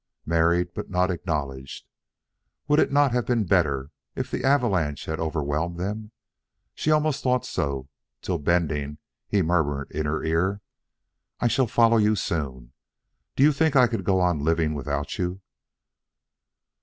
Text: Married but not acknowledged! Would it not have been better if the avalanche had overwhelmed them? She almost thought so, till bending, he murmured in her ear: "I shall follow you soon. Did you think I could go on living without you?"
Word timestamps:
Married 0.25 0.73
but 0.73 0.89
not 0.89 1.11
acknowledged! 1.11 1.85
Would 2.67 2.79
it 2.79 2.91
not 2.91 3.11
have 3.11 3.27
been 3.27 3.43
better 3.43 3.91
if 4.15 4.31
the 4.31 4.43
avalanche 4.43 5.05
had 5.05 5.19
overwhelmed 5.19 5.77
them? 5.77 6.09
She 6.73 6.89
almost 6.89 7.21
thought 7.21 7.45
so, 7.45 7.87
till 8.23 8.39
bending, 8.39 8.97
he 9.27 9.43
murmured 9.43 9.91
in 9.91 10.07
her 10.07 10.23
ear: 10.23 10.61
"I 11.39 11.47
shall 11.47 11.67
follow 11.67 11.97
you 11.97 12.15
soon. 12.15 12.73
Did 13.35 13.43
you 13.43 13.51
think 13.51 13.75
I 13.75 13.85
could 13.85 14.03
go 14.03 14.19
on 14.19 14.39
living 14.43 14.73
without 14.73 15.19
you?" 15.19 15.41